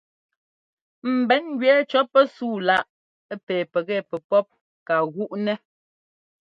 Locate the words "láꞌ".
2.67-2.87